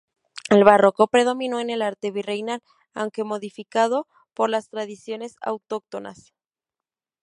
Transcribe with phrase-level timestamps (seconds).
[0.49, 2.63] El barroco predominó en el arte virreinal,
[2.95, 6.33] aunque modificado por las tradiciones autóctonas.